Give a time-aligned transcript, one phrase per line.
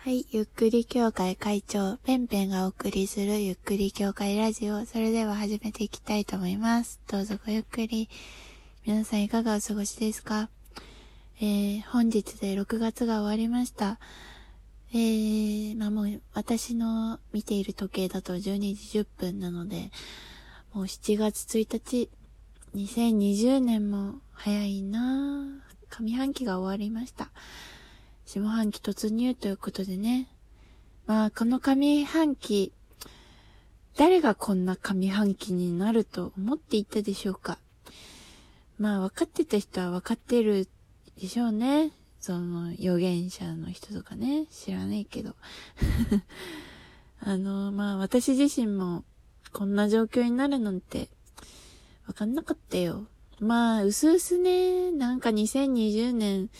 [0.00, 4.86] はい、ゆっくり協会会長、ペンペンがお送りするゆっくり協会ラジオ。
[4.86, 7.00] それでは始めていきたいと思います。
[7.08, 8.08] どうぞごゆっくり。
[8.86, 10.50] 皆さんいかがお過ごしですか？
[11.40, 13.98] えー、本日で6月が終わりました。
[14.92, 18.40] えー、まあもう私の見ている時計だと12
[18.76, 19.90] 時10分なので、
[20.72, 22.08] もう7月1日、
[22.76, 27.32] 2020年も早いなぁ上半期が終わりました。
[28.28, 30.28] 下半期突入ということでね。
[31.06, 32.74] まあ、この上半期、
[33.96, 37.56] 誰がこんな上半期になると思っていたでしょうか
[38.78, 40.68] まあ、分かってた人は分かってる
[41.18, 41.90] でしょうね。
[42.20, 44.44] その、預言者の人とかね。
[44.50, 45.34] 知らないけど。
[47.24, 49.04] あの、まあ、私自身も、
[49.54, 51.08] こんな状況になるなんて、
[52.06, 53.06] わかんなかったよ。
[53.40, 56.50] まあ、うすうすね、なんか2020年、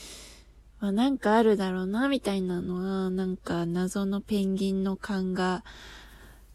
[0.80, 5.64] まあ、なんかあるだろうな、みたいなのは、なんか謎のペンギンの勘が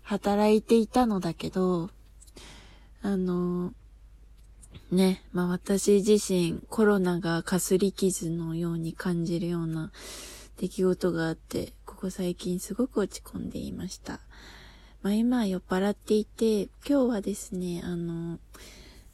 [0.02, 1.89] 働いていたのだけど、
[3.02, 3.73] あの、
[4.91, 9.91] ね、まあ私自身コロナがかすり傷のように感じるような
[10.58, 14.19] 出来事があって、ここ最近すごく落ち込んでいました。
[15.02, 18.39] まあ今酔っ払っていて、今日はですね、あの、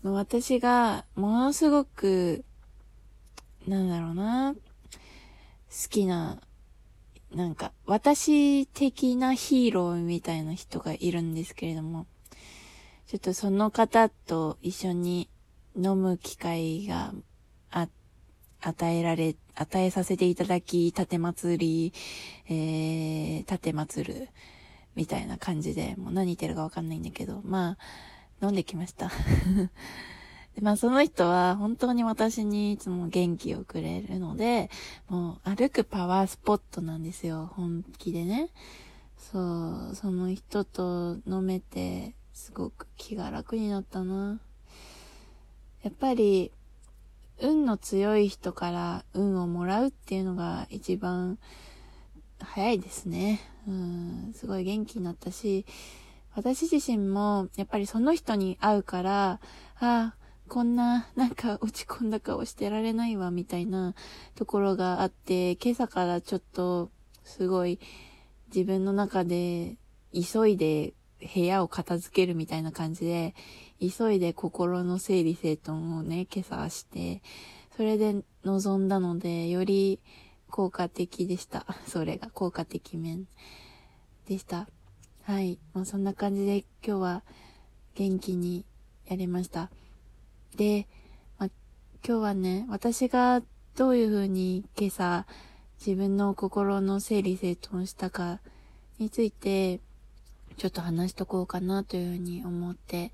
[0.03, 2.43] まあ、私がものすごく、
[3.67, 4.53] なんだろうな、
[5.69, 6.41] 好きな、
[7.33, 12.07] なんか、私的なヒーローみたいな人がいるんですけれども、
[13.07, 15.29] ちょっとその方と一緒に
[15.75, 17.13] 飲む機会が
[17.71, 17.87] あ、
[18.61, 21.93] 与えられ、与えさせていただき、盾祭り、
[22.47, 24.29] えー、盾祭る、
[24.95, 27.77] みたいな感じで、もう何言ってるかわかんないんだけど、ま
[28.41, 29.11] あ、飲んできました。
[30.55, 34.69] でまあその人は本当に私にいつも元気をくれるので、
[35.07, 38.49] もう歩くパワースポットなんですよ、本気でね。
[39.17, 44.39] そう、その人と飲めて、すごく気が楽になったな。
[45.83, 46.51] やっぱり、
[47.41, 51.37] 運の強い人から運をもらうっていうのが一番
[52.39, 53.39] 早いですね。
[53.67, 55.65] うん、すごい元気になったし、
[56.35, 59.39] 私自身もやっぱりその人に会うから、
[59.79, 60.15] ああ、
[60.49, 63.93] こんな、なんか落ち込んだ顔してられないわ、みたいな
[64.35, 66.89] ところがあって、今朝からちょっと、
[67.23, 67.79] すごい、
[68.53, 69.77] 自分の中で、
[70.11, 73.35] 急いで部屋を片付けるみたいな感じで、
[73.79, 77.21] 急いで心の整理整頓をね、今朝して、
[77.77, 79.99] それで臨んだので、より
[80.49, 81.65] 効果的でした。
[81.87, 83.27] それが効果的面
[84.25, 84.67] でした。
[85.21, 85.59] はい。
[85.73, 87.23] まあそんな感じで今日は
[87.93, 88.65] 元気に
[89.05, 89.69] やりました。
[90.55, 90.87] で、
[91.37, 91.47] ま、
[92.05, 93.41] 今日はね、私が
[93.75, 95.25] どういう風に今朝
[95.85, 98.39] 自分の心の整理整頓したか
[98.97, 99.79] について
[100.57, 103.13] ちょっと話しとこうかなというふうに思って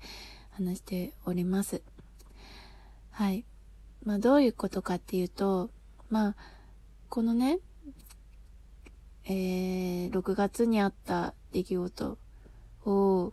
[0.50, 1.82] 話しております。
[3.10, 3.44] はい。
[4.04, 5.70] まあどういうことかっていうと、
[6.10, 6.36] まあ、
[7.08, 7.58] このね、
[9.24, 12.18] えー、6月にあった出来事
[12.84, 13.32] を、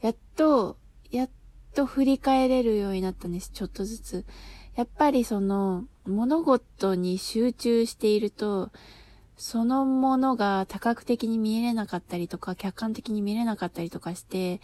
[0.00, 0.76] やっと、
[1.10, 1.30] やっ
[1.74, 3.50] と振り返れるようになったんです。
[3.50, 4.24] ちょっとずつ。
[4.74, 8.70] やっぱりその、物事に集中していると、
[9.36, 14.60] そのものが多角的に見えれなかったりとか、客観的に見れなかったりとかして、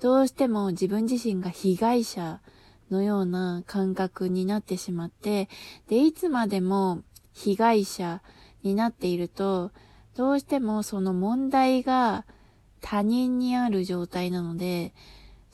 [0.00, 2.40] どうしても自分自身が被害者
[2.90, 5.48] のような感覚になってしまって、
[5.88, 7.02] で、いつまでも
[7.32, 8.22] 被害者
[8.62, 9.70] になっていると、
[10.16, 12.24] どうしてもその問題が
[12.80, 14.94] 他人にある状態なので、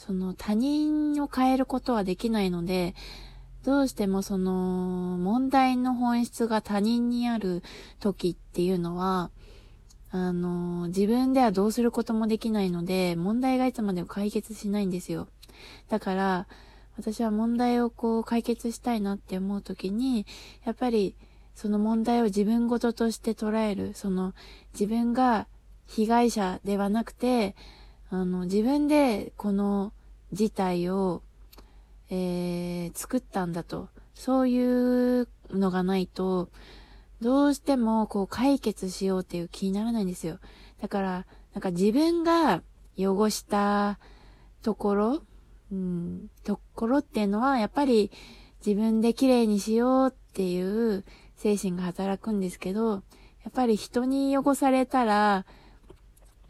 [0.05, 2.95] その他人を変えることはできないので、
[3.65, 4.53] どうしてもその
[5.21, 7.63] 問題の本質が他人にある
[8.01, 9.31] 時っていうのは、
[10.11, 15.29] あの、自分ではどうすることもできないので、問題がいつまでも解決しないんですよ。
[15.89, 16.47] だから、
[16.99, 20.27] 私は問題をこう解決したいなって思う時に、
[20.65, 21.15] やっぱり
[21.55, 24.35] その問題を自分ごととして捉える、その
[24.75, 25.47] 自分が
[25.87, 27.55] 被害者ではなくて、
[28.11, 29.93] あの、自分でこの
[30.33, 31.23] 事態を、
[32.11, 33.89] えー、作ったんだと。
[34.15, 36.51] そういうのがないと、
[37.21, 40.39] どうしてもこう解決しようっていう気にならないんですよ。
[40.81, 42.63] だから、なんか自分が
[42.97, 43.99] 汚した
[44.63, 45.23] ところ、
[45.71, 48.11] うん、ところっていうのは、やっぱり
[48.65, 51.05] 自分で綺麗にしようっていう
[51.37, 52.99] 精神が働くんですけど、や
[53.49, 55.47] っぱり人に汚されたら、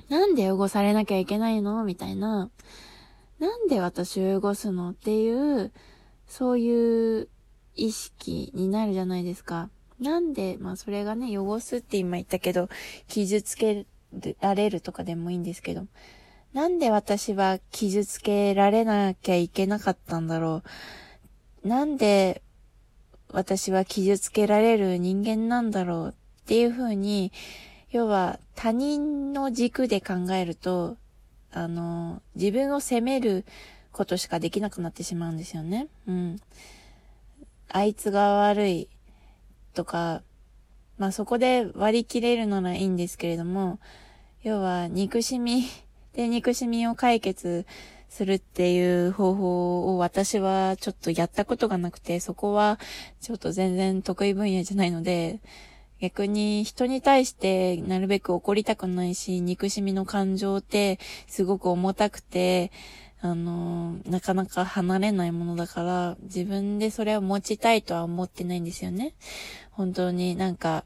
[0.08, 1.84] なんで汚されなきゃいけないの？
[1.84, 2.50] みたいな。
[3.42, 5.72] なんで私を汚すのっていう、
[6.28, 7.28] そういう
[7.74, 9.68] 意識になるじゃないですか。
[9.98, 12.68] なんで、まあそれがね、汚すって今言ったけど、
[13.08, 13.84] 傷つけ
[14.40, 15.88] られるとかでもいいんですけど、
[16.52, 20.62] なんで私は傷つけられなきゃいけなかったんだろ
[21.64, 21.68] う。
[21.68, 22.42] なんで
[23.32, 27.32] 私は傷つけられる人間なんだろうっていうふうに、
[27.90, 30.96] 要は他人の軸で考えると、
[31.52, 33.44] あの、自分を責める
[33.92, 35.88] ことしかできなくなってしまうんですよね。
[36.06, 36.40] うん。
[37.68, 38.88] あいつが悪い
[39.74, 40.22] とか、
[40.98, 43.78] まあそこで割り切れるならいいんですけれども、
[44.42, 45.64] 要は憎しみ
[46.14, 47.66] で憎しみを解決
[48.08, 52.78] するっていう方法を私はちょっとやったことがなくて、そこは
[53.20, 55.40] ちょっと全然得意分野じゃないので、
[56.02, 62.72] 逆に人に対してなるべく怒りたくないし、憎しみの感情ってすごく重たくて、
[63.20, 69.14] あの、なかなか離れないものだから、自分でそれを持ちたいとは思ってないんですよね。
[69.70, 70.84] 本当になんか、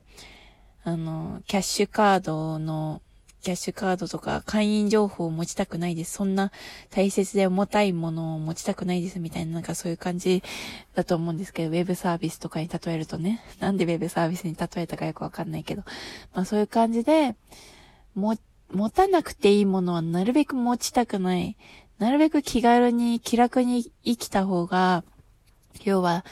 [0.85, 3.01] あの、キャッシュカードの、
[3.47, 6.15] キャッシュカードとか会員情報を持ちたくないです。
[6.15, 6.51] そんな
[6.91, 10.43] 大切で重たいものを持ちたくないですみたいな、なんかそういう感じ
[10.97, 15.85] だと思うんですけど、ウェブサービスとかに例えるとね、なんでウェブサービスに例えたかよくわかんないけど、
[16.35, 17.37] まあそういう感じで、
[18.17, 18.35] も、
[18.73, 21.57] 持たなくていいものはなるべく持ちたくない。
[22.01, 25.05] なるべく気軽に気楽に生きた方が、
[25.85, 26.25] 要は、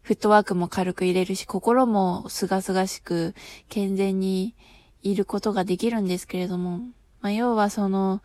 [0.00, 3.34] フットワークも軽く入れるし、心もすがすがしく、
[3.68, 4.54] 健全に
[5.02, 6.78] いることができるんですけれども、
[7.20, 8.22] まあ、要はその、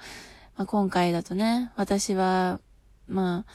[0.58, 2.60] まあ、今回だとね、私は、
[3.08, 3.52] まあ、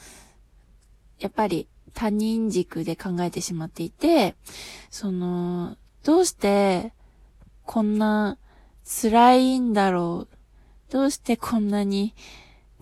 [1.19, 4.35] やっぱり他人軸で考えてしまっていて、
[4.89, 6.93] その、どうして
[7.65, 8.37] こんな
[8.85, 10.91] 辛いんだろう？
[10.91, 12.15] どうしてこんなに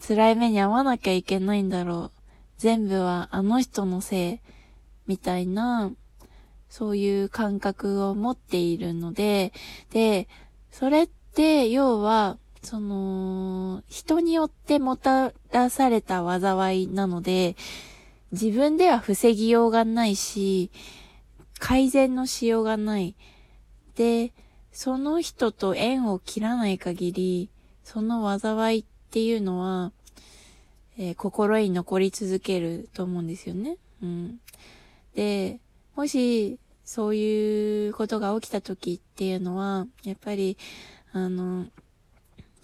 [0.06, 2.20] 辛い目に遭わなきゃいけないんだろう？
[2.58, 4.40] 全部はあの人のせい、
[5.08, 5.92] みたいな、
[6.70, 9.54] そういう感覚を持っているので、
[9.92, 10.28] で、
[10.72, 17.56] それって要は、その、人によってもたらされた災いなので、
[18.32, 20.70] 自分では防ぎようがないし、
[21.60, 23.16] 改善のしようがない。
[23.96, 24.34] で、
[24.72, 27.50] その人と縁を切らない限り、
[27.84, 29.92] その災いっていうのは、
[30.98, 33.78] えー、心に残り続けると思うんですよね。
[34.04, 34.40] うん。
[35.16, 35.60] で、
[35.98, 40.56] もし、そういうことが起きた時っていうのは、やっぱり、
[41.12, 41.66] あの、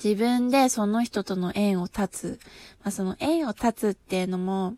[0.01, 2.39] 自分でその人との縁を断つ。
[2.83, 4.75] まあ、その縁を断つっていうのも、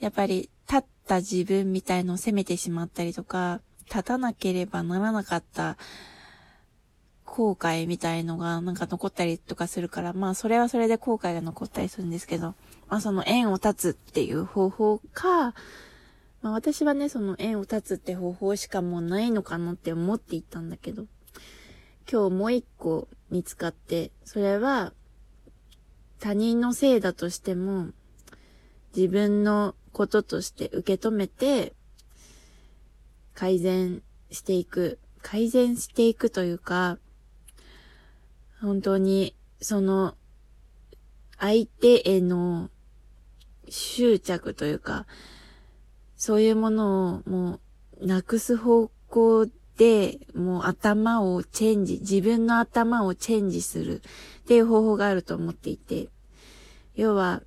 [0.00, 3.60] やっぱり立った自分みたいのを責めてしまったりとか、
[3.90, 5.76] 立たなければならなかった
[7.26, 12.54] 後悔みたいのがなんか残ったりとかするから、まあそれはそれで後悔が残ったりするんですけど、
[12.88, 15.54] まあその縁を断つっていう方法か、
[16.42, 21.06] まあ私はね、その縁を断つって方法しかもうないのかなって思っていったんだけど、
[22.10, 24.92] 今日もう一個見つかって、それは
[26.20, 27.88] 他人のせいだとしても、
[28.96, 31.74] 自分のこととして受け止めて、
[33.34, 34.98] 改善していく。
[35.22, 36.98] 改善していくというか、
[38.60, 40.16] 本当に、その、
[41.38, 42.70] 相手への
[43.68, 45.06] 執着というか、
[46.18, 47.60] そういうものをも
[48.00, 49.46] うなくす方向
[49.78, 54.02] で、もう頭をチェンジ、自分の頭をチェンジする
[54.40, 56.08] っていう方法があると思っていて、
[56.96, 57.42] 要は、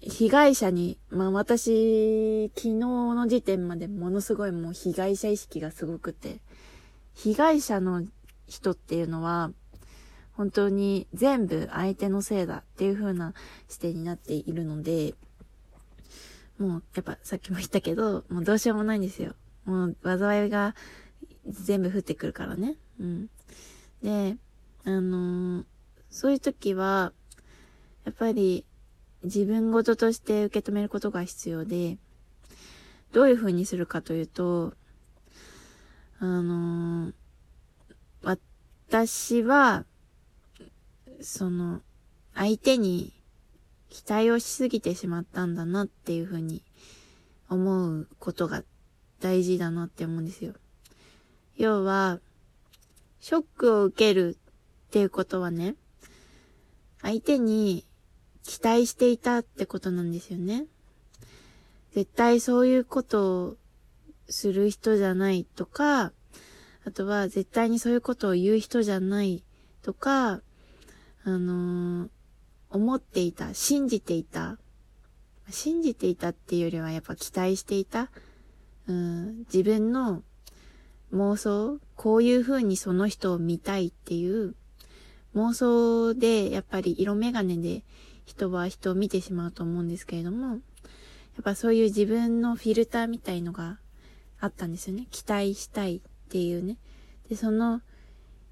[0.00, 6.40] 被害者に、まあ私、昨日の時点までものすごいもう被害者意識がすごくて、
[7.14, 8.04] 被害者の
[8.46, 9.50] 人っていうのは、
[10.32, 13.34] 本当に全部相手のせいだっていう風な
[13.68, 15.14] 視点になっているので、
[16.58, 19.34] もうやっぱさっきも言ったけど、もうどうしようもないんですよ。
[19.64, 20.74] もう災いが
[21.46, 22.76] 全部降ってくるからね。
[23.00, 23.30] うん。
[24.02, 24.36] で、
[24.84, 25.64] あのー、
[26.10, 27.12] そういう時は、
[28.04, 28.64] やっぱり
[29.24, 31.98] 自分事として受け止めることが必要で、
[33.12, 34.74] どういう風にするかというと、
[36.18, 37.14] あのー、
[38.22, 39.84] 私は、
[41.20, 41.80] その、
[42.34, 43.13] 相手に
[43.94, 46.64] 期待をしすぎてしまったんだなっていうふうに
[47.48, 48.64] 思うことが
[49.20, 50.54] 大事だなって思うんですよ。
[51.56, 52.18] 要は、
[53.20, 54.36] ショックを受ける
[54.88, 55.76] っていうことはね、
[57.02, 57.86] 相手に
[58.42, 60.66] 期待していたってことなんですよね。
[61.92, 63.56] 絶対そういうことを
[64.28, 66.10] する人じゃないとか、
[66.84, 69.44] あとは絶対にそういうことを言う人じゃない
[69.82, 70.40] とか、
[71.22, 72.08] あのー、
[72.74, 74.58] 思っていた、信じていた、
[75.48, 78.10] 信じていたっていうよりはやっぱ期待していた、
[78.88, 80.22] うん、自分の
[81.12, 84.56] 妄想、こういう風にその人を見たいっていう
[85.36, 87.84] 妄想で、やっぱり色眼鏡で
[88.24, 90.58] 人は人を見てしまうと思うんですけれども、やっ
[91.44, 93.78] ぱそういう自分のフィルターみたいのが
[94.40, 95.06] あったんですよね。
[95.12, 96.78] 期待したいっていうね。
[97.28, 97.82] で、その、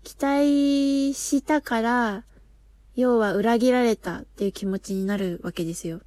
[0.05, 2.25] 期待したから、
[2.95, 6.01] 要は裏切られたっていう気持ちになるわけですよ。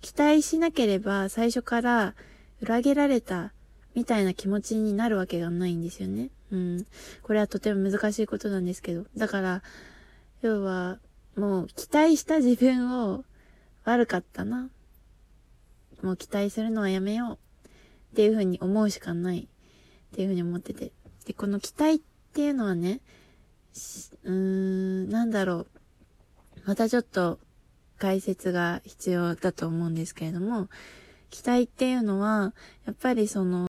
[0.00, 2.14] 期待しなければ最初から
[2.60, 3.52] 裏切られた
[3.94, 6.30] みたいな気持ちになるわけがないんですよね。
[6.50, 6.86] うん。
[7.22, 9.06] これはとても難しいことなんですけど。
[9.16, 9.62] だから、
[10.42, 10.98] 要は、
[11.36, 13.24] もう期待した自分を
[13.84, 14.68] 悪かったな。
[16.02, 17.66] もう期待するのはやめよう。
[18.12, 19.48] っていうふうに思うしかない。
[20.12, 20.92] っていうふうに思ってて。
[21.26, 22.00] で、この期待っ
[22.32, 23.00] ていうのはね、
[24.24, 25.66] うーん、なんだろう。
[26.66, 27.38] またちょっと
[27.98, 30.68] 解説が必要だと思うんですけれども、
[31.30, 32.54] 期待っていうのは、
[32.86, 33.62] やっぱりその、